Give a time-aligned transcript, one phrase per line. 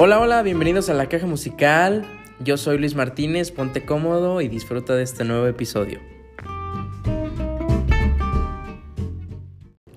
[0.00, 2.06] Hola, hola, bienvenidos a la caja musical.
[2.38, 5.98] Yo soy Luis Martínez, ponte cómodo y disfruta de este nuevo episodio.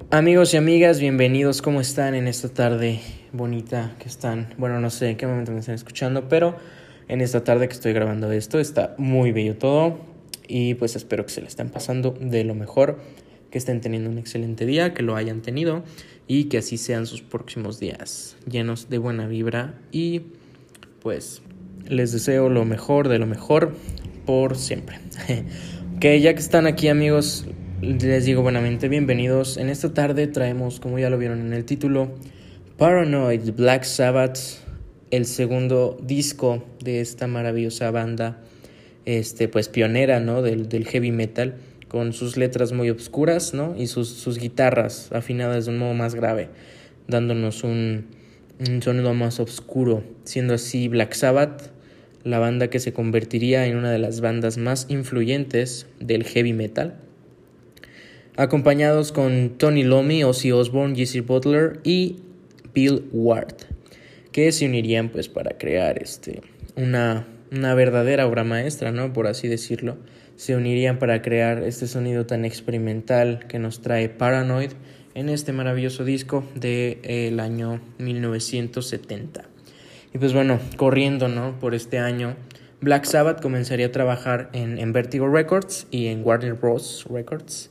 [0.09, 2.99] Amigos y amigas, bienvenidos, ¿cómo están en esta tarde
[3.31, 4.55] bonita que están?
[4.57, 6.55] Bueno, no sé en qué momento me están escuchando, pero
[7.07, 9.99] en esta tarde que estoy grabando esto está muy bello todo
[10.47, 12.99] y pues espero que se le estén pasando de lo mejor,
[13.51, 15.83] que estén teniendo un excelente día, que lo hayan tenido
[16.33, 20.21] y que así sean sus próximos días, llenos de buena vibra y
[21.01, 21.41] pues
[21.85, 23.75] les deseo lo mejor de lo mejor
[24.25, 24.99] por siempre.
[25.99, 27.47] que ya que están aquí amigos,
[27.81, 29.57] les digo buenamente bienvenidos.
[29.57, 32.13] En esta tarde traemos, como ya lo vieron en el título,
[32.77, 34.39] Paranoid Black Sabbath,
[35.09, 38.39] el segundo disco de esta maravillosa banda,
[39.03, 40.41] este, pues pionera, ¿no?
[40.41, 41.57] Del, del heavy metal
[41.91, 43.75] con sus letras muy obscuras, ¿no?
[43.77, 46.47] Y sus, sus guitarras afinadas de un modo más grave,
[47.09, 48.05] dándonos un,
[48.65, 51.69] un sonido más oscuro, siendo así Black Sabbath
[52.23, 56.95] la banda que se convertiría en una de las bandas más influyentes del heavy metal,
[58.37, 62.19] acompañados con Tony Lomi, Ozzy Osbourne, Jesse Butler y
[62.73, 63.55] Bill Ward,
[64.31, 66.41] que se unirían pues para crear este,
[66.77, 69.11] una, una verdadera obra maestra, ¿no?
[69.11, 69.97] Por así decirlo
[70.41, 74.71] se unirían para crear este sonido tan experimental que nos trae Paranoid
[75.13, 79.43] en este maravilloso disco del de, año 1970.
[80.11, 81.59] Y pues bueno, corriendo ¿no?
[81.59, 82.37] por este año,
[82.79, 87.05] Black Sabbath comenzaría a trabajar en, en Vertigo Records y en Warner Bros.
[87.07, 87.69] Records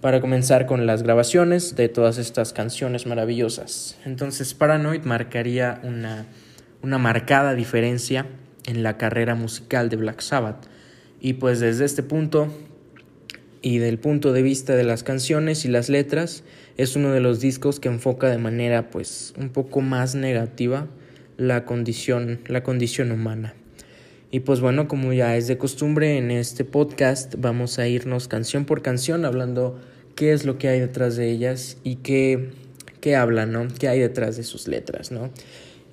[0.00, 3.98] para comenzar con las grabaciones de todas estas canciones maravillosas.
[4.04, 6.26] Entonces Paranoid marcaría una,
[6.82, 8.26] una marcada diferencia
[8.64, 10.70] en la carrera musical de Black Sabbath
[11.24, 12.48] y pues desde este punto
[13.62, 16.42] y del punto de vista de las canciones y las letras,
[16.76, 20.88] es uno de los discos que enfoca de manera pues un poco más negativa
[21.36, 23.54] la condición, la condición humana.
[24.32, 28.64] Y pues bueno, como ya es de costumbre en este podcast, vamos a irnos canción
[28.64, 29.78] por canción hablando
[30.16, 32.50] qué es lo que hay detrás de ellas y qué,
[33.00, 33.68] qué hablan, ¿no?
[33.78, 35.30] ¿Qué hay detrás de sus letras, ¿no?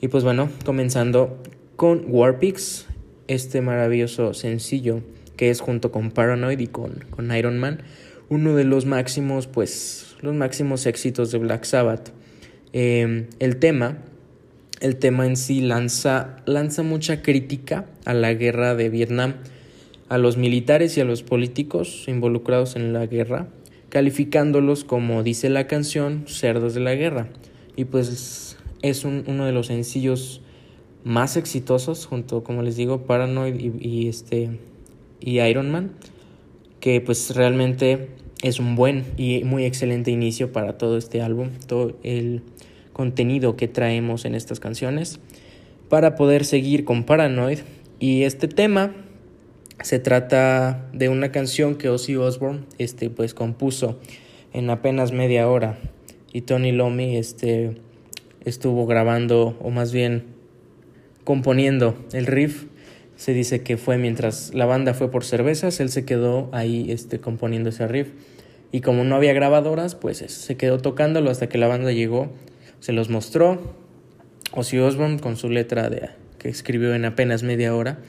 [0.02, 1.38] Y pues bueno, comenzando
[1.76, 2.88] con Warpix,
[3.28, 5.04] este maravilloso sencillo
[5.40, 7.82] que es junto con Paranoid y con, con Iron Man,
[8.28, 12.12] uno de los máximos, pues, los máximos éxitos de Black Sabbath.
[12.74, 14.00] Eh, el tema,
[14.82, 19.36] el tema en sí lanza, lanza mucha crítica a la guerra de Vietnam,
[20.10, 23.48] a los militares y a los políticos involucrados en la guerra,
[23.88, 27.30] calificándolos como dice la canción, cerdos de la guerra.
[27.78, 30.42] Y pues es un, uno de los sencillos
[31.06, 34.60] más exitosos junto, como les digo, Paranoid y este
[35.20, 35.92] y Iron Man,
[36.80, 38.10] que pues realmente
[38.42, 42.42] es un buen y muy excelente inicio para todo este álbum, todo el
[42.94, 45.20] contenido que traemos en estas canciones,
[45.90, 47.60] para poder seguir con Paranoid.
[48.00, 48.94] Y este tema
[49.82, 54.00] se trata de una canción que Ozzy Osbourne este, pues, compuso
[54.54, 55.80] en apenas media hora
[56.34, 57.78] y Tony Lomi este,
[58.46, 60.26] estuvo grabando o más bien
[61.24, 62.66] componiendo el riff
[63.20, 67.20] se dice que fue mientras la banda fue por cervezas, él se quedó ahí este,
[67.20, 68.08] componiendo ese riff.
[68.72, 72.32] Y como no había grabadoras, pues se quedó tocándolo hasta que la banda llegó,
[72.80, 73.76] se los mostró.
[74.54, 78.00] Ozzy Osbourne con su letra de, que escribió en apenas media hora.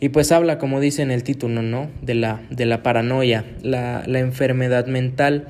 [0.00, 1.88] Y pues habla, como dice en el título, ¿no?
[2.02, 5.46] De la, de la paranoia, la, la enfermedad mental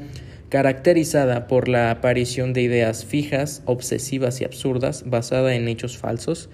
[0.51, 6.51] caracterizada por la aparición de ideas fijas, obsesivas y absurdas, basada en hechos falsos,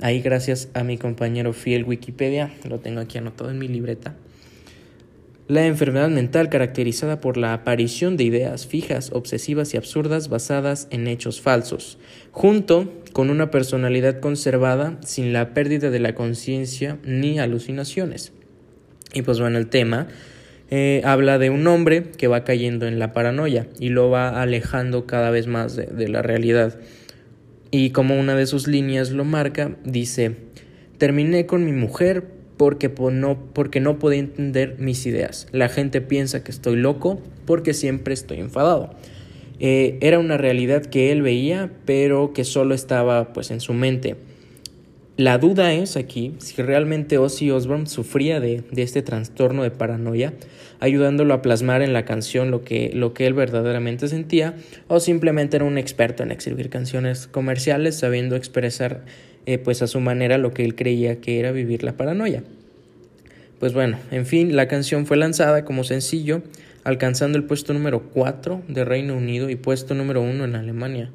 [0.00, 4.14] Ahí gracias a mi compañero fiel Wikipedia, lo tengo aquí anotado en mi libreta.
[5.48, 11.06] La enfermedad mental caracterizada por la aparición de ideas fijas, obsesivas y absurdas basadas en
[11.06, 11.98] hechos falsos,
[12.32, 18.32] junto con una personalidad conservada sin la pérdida de la conciencia ni alucinaciones.
[19.14, 20.08] Y pues bueno, el tema
[20.68, 25.06] eh, habla de un hombre que va cayendo en la paranoia y lo va alejando
[25.06, 26.80] cada vez más de, de la realidad.
[27.70, 30.36] Y como una de sus líneas lo marca, dice,
[30.98, 35.46] terminé con mi mujer porque no, porque no podía entender mis ideas.
[35.52, 38.90] La gente piensa que estoy loco porque siempre estoy enfadado.
[39.58, 44.16] Eh, era una realidad que él veía, pero que solo estaba pues en su mente.
[45.16, 50.34] La duda es aquí si realmente Ozzy Osbourne sufría de, de, este trastorno de paranoia,
[50.78, 54.56] ayudándolo a plasmar en la canción lo que, lo que él verdaderamente sentía,
[54.88, 59.06] o simplemente era un experto en escribir canciones comerciales, sabiendo expresar
[59.46, 62.44] eh, pues a su manera lo que él creía que era vivir la paranoia.
[63.58, 66.42] Pues bueno, en fin, la canción fue lanzada como sencillo,
[66.84, 71.10] alcanzando el puesto número 4 de Reino Unido y puesto número 1 en Alemania.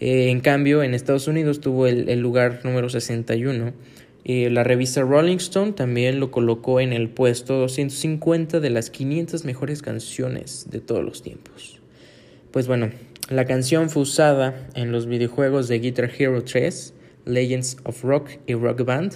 [0.00, 3.72] Eh, en cambio, en Estados Unidos tuvo el, lugar número 61.
[4.24, 9.44] Eh, la revista Rolling Stone también lo colocó en el puesto 250 de las 500
[9.44, 11.80] mejores canciones de todos los tiempos.
[12.50, 12.90] Pues bueno,
[13.28, 16.94] la canción fue usada en los videojuegos de Guitar Hero 3,
[17.26, 19.14] Legends of Rock y Rock Band,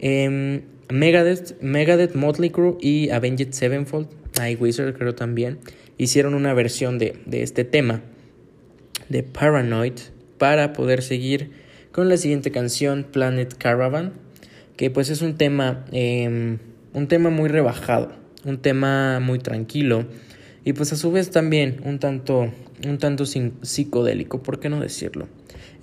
[0.00, 4.08] em, Megadeth, Megadeth, Motley Crue y Avenged Sevenfold,
[4.48, 5.58] y Wizard creo también,
[5.98, 8.02] hicieron una versión de, de este tema
[9.08, 9.94] de Paranoid
[10.38, 11.50] para poder seguir
[11.92, 14.12] con la siguiente canción Planet Caravan
[14.76, 16.58] que pues es un tema em,
[16.92, 18.12] un tema muy rebajado
[18.44, 20.04] un tema muy tranquilo
[20.64, 22.52] y pues a su vez también un tanto
[22.86, 25.28] un tanto psicodélico por qué no decirlo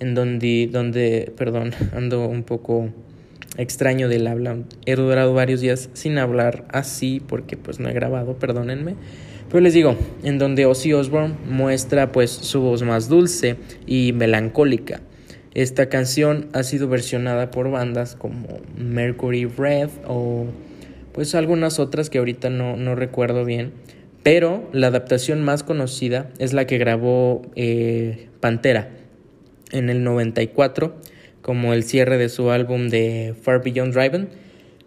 [0.00, 2.90] en donde donde perdón ando un poco
[3.56, 8.38] extraño del habla he durado varios días sin hablar así porque pues no he grabado
[8.38, 8.94] perdónenme
[9.54, 13.54] pero les digo, en donde Ozzy Osbourne muestra pues su voz más dulce
[13.86, 15.00] y melancólica.
[15.54, 20.46] Esta canción ha sido versionada por bandas como Mercury Red o
[21.12, 23.70] pues algunas otras que ahorita no, no recuerdo bien.
[24.24, 28.90] Pero la adaptación más conocida es la que grabó eh, Pantera
[29.70, 30.96] en el 94
[31.42, 34.30] como el cierre de su álbum de Far Beyond Driven.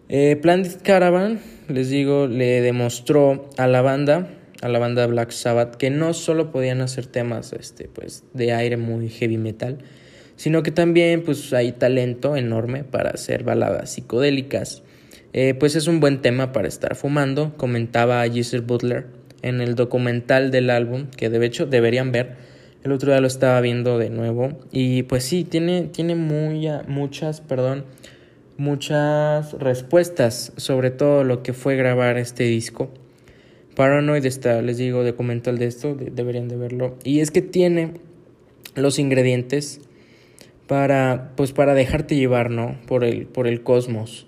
[0.10, 1.40] Eh, Planet Caravan,
[1.70, 6.52] les digo, le demostró a la banda a la banda Black Sabbath que no solo
[6.52, 9.80] podían hacer temas este pues de aire muy heavy metal
[10.38, 14.84] sino que también pues hay talento enorme para hacer baladas psicodélicas.
[15.34, 19.08] Eh, pues es un buen tema para estar fumando comentaba Giselle Butler
[19.42, 22.36] en el documental del álbum que de hecho deberían ver.
[22.84, 27.42] El otro día lo estaba viendo de nuevo y pues sí tiene tiene muy, muchas
[27.42, 27.86] perdón
[28.56, 32.90] muchas respuestas sobre todo lo que fue grabar este disco
[33.78, 36.98] Paranoid está, les digo, documental de esto, deberían de verlo.
[37.04, 37.92] Y es que tiene
[38.74, 39.82] los ingredientes
[40.66, 42.76] para, pues para dejarte llevar, ¿no?
[42.88, 44.26] Por el, por el cosmos.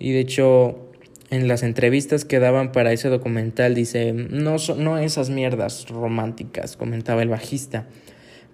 [0.00, 0.90] Y de hecho,
[1.30, 7.22] en las entrevistas que daban para ese documental, dice, no, no esas mierdas románticas, comentaba
[7.22, 7.86] el bajista,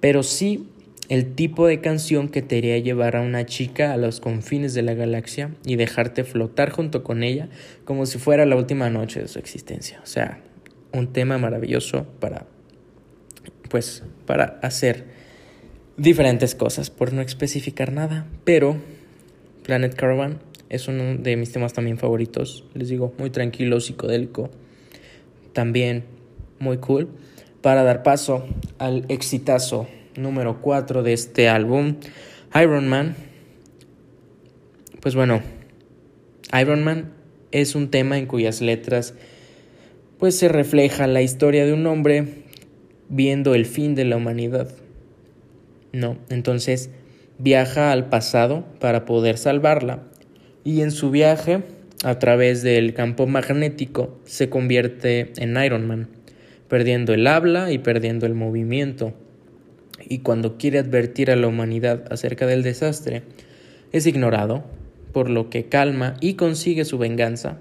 [0.00, 0.68] pero sí
[1.08, 4.82] el tipo de canción que te haría llevar a una chica a los confines de
[4.82, 7.48] la galaxia y dejarte flotar junto con ella
[7.84, 10.00] como si fuera la última noche de su existencia.
[10.02, 10.40] O sea,
[10.92, 12.46] un tema maravilloso para
[13.68, 15.04] pues para hacer
[15.96, 18.76] diferentes cosas por no especificar nada, pero
[19.62, 24.50] Planet Caravan es uno de mis temas también favoritos, les digo, muy tranquilo, psicodélico,
[25.52, 26.04] también
[26.58, 27.08] muy cool
[27.62, 28.46] para dar paso
[28.78, 29.88] al exitazo
[30.18, 31.96] número 4 de este álbum,
[32.60, 33.14] Iron Man.
[35.00, 35.40] Pues bueno,
[36.60, 37.12] Iron Man
[37.52, 39.14] es un tema en cuyas letras
[40.18, 42.26] pues se refleja la historia de un hombre
[43.08, 44.70] viendo el fin de la humanidad.
[45.92, 46.90] No, entonces
[47.38, 50.02] viaja al pasado para poder salvarla
[50.64, 51.62] y en su viaje
[52.04, 56.08] a través del campo magnético se convierte en Iron Man,
[56.68, 59.14] perdiendo el habla y perdiendo el movimiento
[60.08, 63.22] y cuando quiere advertir a la humanidad acerca del desastre,
[63.92, 64.64] es ignorado,
[65.12, 67.58] por lo que calma y consigue su venganza,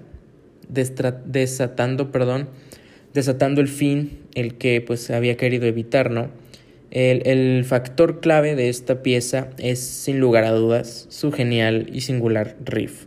[0.68, 2.48] desatando, perdón,
[3.14, 6.28] desatando el fin, el que pues había querido evitar, ¿no?
[6.90, 12.02] El, el, factor clave de esta pieza es, sin lugar a dudas, su genial y
[12.02, 13.06] singular riff.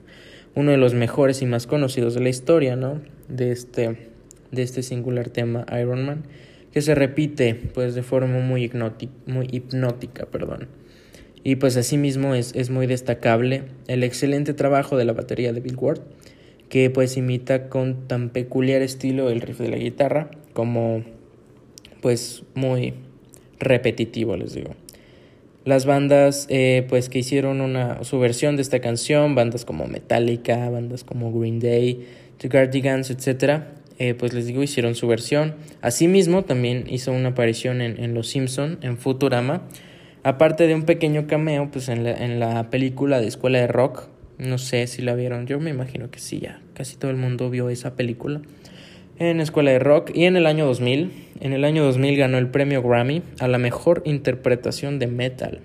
[0.53, 3.01] Uno de los mejores y más conocidos de la historia, ¿no?
[3.29, 4.09] De este,
[4.51, 6.23] de este singular tema Iron Man
[6.71, 10.25] que se repite pues de forma muy, hipnótica.
[10.25, 10.67] Perdón.
[11.43, 15.77] Y pues asimismo es, es muy destacable el excelente trabajo de la batería de Bill
[15.77, 16.01] Ward,
[16.67, 21.03] que pues imita con tan peculiar estilo el riff de la guitarra, como
[22.01, 22.93] pues muy
[23.59, 24.75] repetitivo les digo.
[25.65, 30.69] Las bandas eh, pues que hicieron una, su versión de esta canción, bandas como Metallica,
[30.69, 32.07] bandas como Green Day,
[32.37, 35.55] The Guardians, etc., eh, pues les digo, hicieron su versión.
[35.81, 39.61] Asimismo, también hizo una aparición en, Los Simpson, en Futurama,
[40.23, 44.07] aparte de un pequeño cameo, pues en la, en la película de Escuela de Rock.
[44.37, 47.49] No sé si la vieron, yo me imagino que sí, ya casi todo el mundo
[47.49, 48.41] vio esa película.
[49.17, 52.47] En Escuela de Rock y en el año 2000, en el año 2000 ganó el
[52.47, 55.59] premio Grammy a la mejor interpretación de metal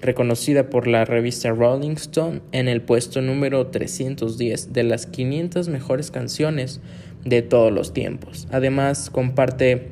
[0.00, 6.10] reconocida por la revista Rolling Stone en el puesto número 310 de las 500 mejores
[6.10, 6.80] canciones
[7.24, 8.48] de todos los tiempos.
[8.50, 9.88] Además, comparte,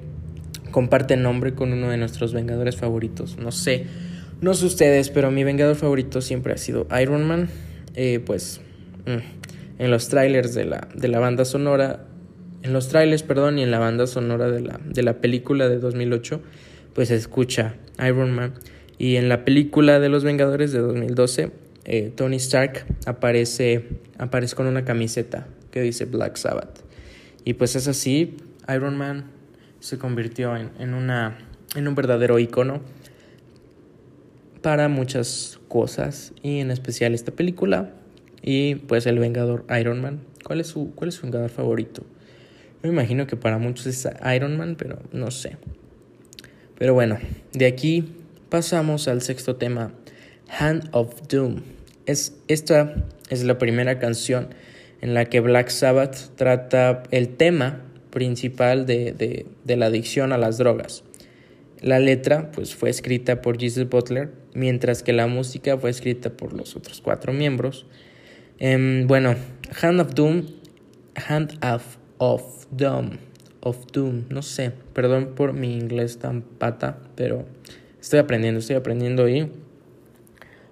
[0.70, 3.36] comparte nombre con uno de nuestros Vengadores favoritos.
[3.38, 3.86] No sé,
[4.40, 7.48] no sé ustedes, pero mi Vengador favorito siempre ha sido Iron Man.
[7.94, 8.60] Eh, pues
[9.06, 12.06] mm, en los trailers de la, de la banda sonora,
[12.62, 15.78] en los trailers, perdón, y en la banda sonora de la, de la película de
[15.78, 16.40] 2008,
[16.94, 17.74] pues escucha
[18.04, 18.54] Iron Man.
[18.98, 21.52] Y en la película de Los Vengadores de 2012,
[21.84, 23.84] eh, Tony Stark aparece,
[24.18, 26.80] aparece con una camiseta que dice Black Sabbath.
[27.44, 28.36] Y pues es así,
[28.68, 29.30] Iron Man
[29.80, 31.38] se convirtió en, en, una,
[31.76, 32.80] en un verdadero icono
[34.60, 37.94] para muchas cosas y en especial esta película
[38.42, 40.20] y pues el Vengador Iron Man.
[40.44, 42.04] ¿Cuál es su, cuál es su Vengador favorito?
[42.82, 45.56] Me imagino que para muchos es Iron Man, pero no sé.
[46.76, 47.18] Pero bueno,
[47.52, 48.17] de aquí
[48.48, 49.92] pasamos al sexto tema,
[50.58, 51.62] Hand of Doom.
[52.06, 52.94] Es, esta
[53.30, 54.48] es la primera canción
[55.00, 60.38] en la que Black Sabbath trata el tema principal de, de, de la adicción a
[60.38, 61.04] las drogas.
[61.80, 66.52] La letra pues, fue escrita por Jesus Butler, mientras que la música fue escrita por
[66.52, 67.86] los otros cuatro miembros.
[68.58, 69.36] Eh, bueno,
[69.80, 70.46] Hand of Doom,
[71.28, 73.18] Hand of, of Doom,
[73.60, 77.44] of Doom, no sé, perdón por mi inglés tan pata, pero
[78.08, 79.50] estoy aprendiendo, estoy aprendiendo y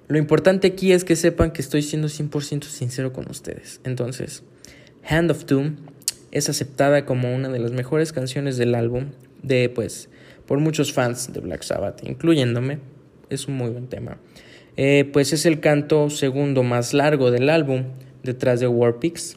[0.09, 3.83] lo importante aquí es que sepan que estoy siendo 100% sincero con ustedes.
[3.85, 4.43] Entonces,
[5.07, 5.77] Hand of Doom
[6.31, 9.11] es aceptada como una de las mejores canciones del álbum
[9.43, 10.09] de pues
[10.47, 12.79] por muchos fans de Black Sabbath, incluyéndome.
[13.29, 14.17] Es un muy buen tema.
[14.79, 17.85] Eh, pues es el canto segundo más largo del álbum,
[18.23, 19.37] detrás de Warpix.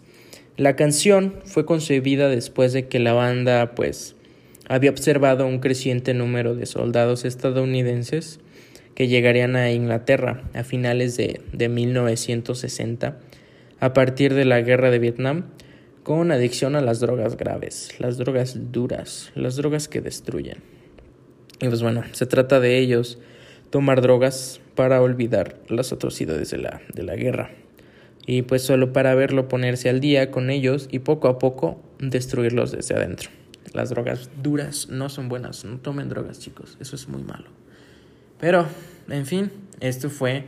[0.55, 4.15] La canción fue concebida después de que la banda pues
[4.69, 8.39] había observado un creciente número de soldados estadounidenses
[8.93, 13.19] que llegarían a Inglaterra a finales de, de 1960
[13.79, 15.45] a partir de la guerra de Vietnam
[16.03, 20.57] con adicción a las drogas graves, las drogas duras, las drogas que destruyen.
[21.59, 23.17] Y pues bueno, se trata de ellos
[23.71, 27.51] tomar drogas para olvidar las atrocidades de la, de la guerra.
[28.25, 32.71] Y pues solo para verlo ponerse al día con ellos y poco a poco destruirlos
[32.71, 33.38] desde adentro.
[33.73, 37.49] Las drogas duras no son buenas, no tomen drogas chicos, eso es muy malo.
[38.39, 38.65] Pero,
[39.09, 40.45] en fin, esto fue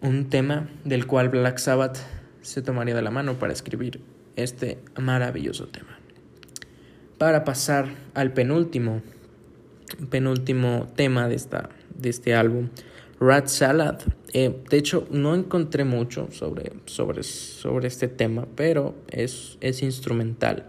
[0.00, 1.98] un tema del cual Black Sabbath
[2.42, 4.00] se tomaría de la mano para escribir
[4.36, 5.98] este maravilloso tema.
[7.18, 9.02] Para pasar al penúltimo
[10.10, 12.68] penúltimo tema de, esta, de este álbum,
[13.20, 14.00] Rat Salad.
[14.32, 20.66] Eh, de hecho, no encontré mucho sobre, sobre, sobre este tema, pero es, es instrumental.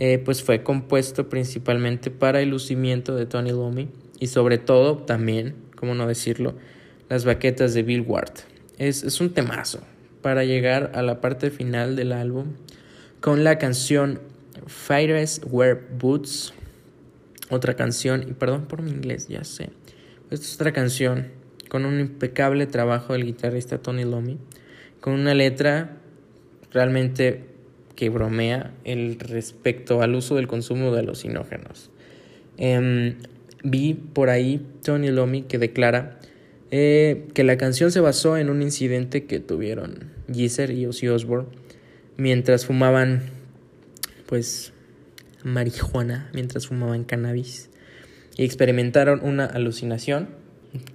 [0.00, 3.88] Eh, pues fue compuesto principalmente para el lucimiento de Tony Lomi
[4.20, 6.54] y sobre todo también, como no decirlo,
[7.08, 8.30] las baquetas de Bill Ward.
[8.78, 9.80] Es, es un temazo
[10.22, 12.52] para llegar a la parte final del álbum
[13.20, 14.20] con la canción
[14.68, 16.54] Fighters Wear Boots
[17.50, 19.70] otra canción, y perdón por mi inglés, ya sé.
[20.30, 21.28] Esta es otra canción
[21.68, 24.38] con un impecable trabajo del guitarrista Tony Lomi,
[25.00, 25.96] con una letra
[26.70, 27.44] realmente
[27.98, 31.90] que bromea el respecto al uso del consumo de alucinógenos.
[32.56, 33.16] Eh,
[33.64, 36.20] vi por ahí Tony Lomi que declara
[36.70, 41.48] eh, que la canción se basó en un incidente que tuvieron Geezer y Ozzy Osbourne
[42.16, 43.22] mientras fumaban
[44.26, 44.72] pues
[45.42, 47.68] marihuana mientras fumaban cannabis
[48.36, 50.28] y experimentaron una alucinación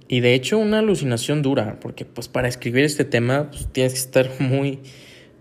[0.08, 3.98] y de hecho una alucinación dura porque pues para escribir este tema pues, tienes que
[3.98, 4.78] estar muy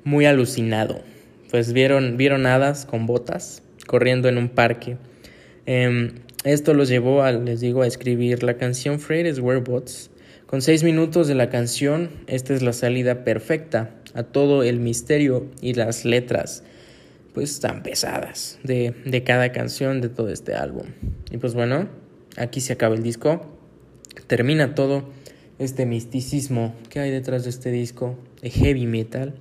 [0.03, 1.12] muy alucinado
[1.53, 4.97] pues vieron vieron hadas con botas corriendo en un parque
[5.67, 10.09] em, esto los llevó a les digo a escribir la canción Freights Bots
[10.47, 15.45] con seis minutos de la canción esta es la salida perfecta a todo el misterio
[15.61, 16.63] y las letras
[17.35, 20.85] pues tan pesadas de, de cada canción de todo este álbum.
[21.31, 21.89] Y pues bueno,
[22.37, 23.41] aquí se acaba el disco.
[24.27, 25.09] Termina todo
[25.59, 29.33] este misticismo que hay detrás de este disco de heavy metal.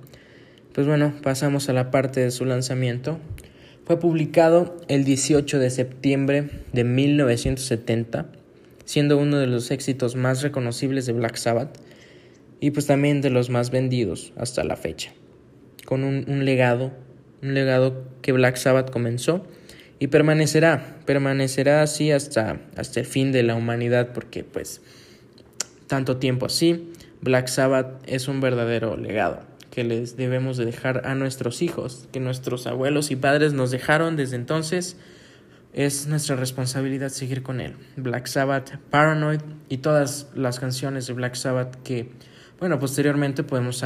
[0.73, 3.19] Pues bueno, pasamos a la parte de su lanzamiento.
[3.85, 8.25] Fue publicado el 18 de septiembre de 1970,
[8.83, 11.77] siendo uno de los éxitos más reconocibles de Black Sabbath
[12.59, 15.11] y pues también de los más vendidos hasta la fecha,
[15.85, 16.91] con un, legado
[17.43, 19.45] un legado que Black Sabbath comenzó
[19.99, 24.81] y permanecerá, permanecerá así hasta, hasta el fin de la humanidad porque pues
[25.85, 31.15] tanto tiempo así, Black Sabbath es un verdadero legado que les debemos de dejar a
[31.15, 34.97] nuestros hijos, que nuestros abuelos y padres nos dejaron desde entonces.
[35.73, 37.75] Es nuestra responsabilidad seguir con él.
[37.95, 42.11] Black Sabbath, Paranoid y todas las canciones de Black Sabbath que,
[42.59, 43.83] bueno, posteriormente podemos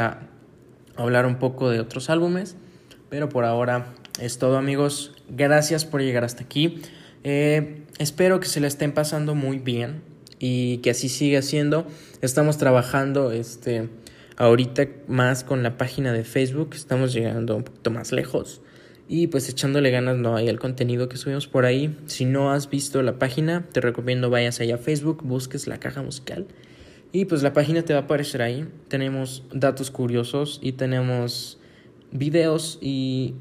[0.98, 2.58] hablar un poco de otros álbumes
[3.10, 5.14] pero por ahora es todo amigos.
[5.30, 6.82] Gracias por llegar hasta aquí.
[7.24, 10.02] Eh, espero que se la estén pasando muy bien
[10.40, 11.88] y que así siga siendo.
[12.22, 13.90] Estamos trabajando este,
[14.38, 16.70] ahorita más con la página de Facebook.
[16.74, 18.62] Estamos llegando un poquito más lejos.
[19.10, 21.98] y pues echándole ganas no hay el contenido que subimos por ahí.
[22.08, 26.02] Si no has visto la página, te recomiendo vayas allá a Facebook, busques la caja
[26.02, 26.48] musical
[27.12, 28.68] y pues la página te va a aparecer ahí.
[28.90, 31.58] Tenemos datos curiosos y tenemos
[32.12, 33.36] videos y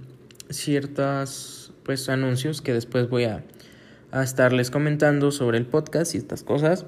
[0.50, 3.44] ciertas pues anuncios que después voy a,
[4.12, 6.86] a estarles comentando sobre el podcast y estas cosas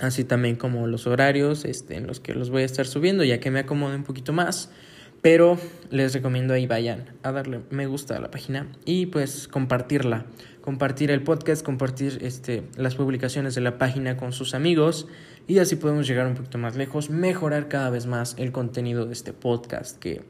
[0.00, 3.40] así también como los horarios este, en los que los voy a estar subiendo, ya
[3.40, 4.70] que me acomode un poquito más.
[5.22, 5.58] Pero
[5.90, 10.26] les recomiendo ahí vayan a darle me gusta a la página y pues compartirla,
[10.60, 15.08] compartir el podcast, compartir este, las publicaciones de la página con sus amigos
[15.46, 19.14] y así podemos llegar un poquito más lejos, mejorar cada vez más el contenido de
[19.14, 20.22] este podcast que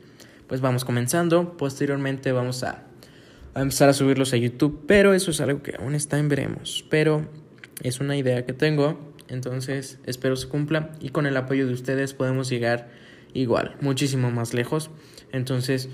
[0.47, 1.57] pues vamos comenzando.
[1.57, 2.85] Posteriormente vamos a,
[3.55, 6.85] a empezar a subirlos a YouTube, pero eso es algo que aún está en veremos.
[6.91, 7.27] Pero
[7.83, 12.15] es una idea que tengo, entonces espero se cumpla y con el apoyo de ustedes
[12.15, 12.89] podemos llegar
[13.33, 14.91] igual, muchísimo más lejos.
[15.33, 15.89] Entonces,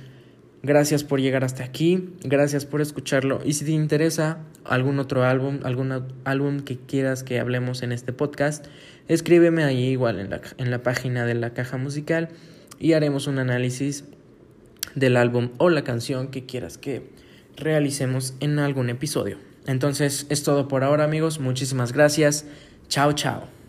[0.63, 3.41] gracias por llegar hasta aquí, gracias por escucharlo.
[3.45, 8.13] Y si te interesa algún otro álbum, algún álbum que quieras que hablemos en este
[8.13, 8.67] podcast,
[9.09, 12.29] escríbeme ahí igual en la, en la página de la caja musical
[12.79, 14.05] y haremos un análisis
[14.95, 17.11] del álbum o la canción que quieras que
[17.57, 19.39] realicemos en algún episodio.
[19.67, 22.47] Entonces es todo por ahora amigos, muchísimas gracias,
[22.91, 23.60] Ciao, ciao.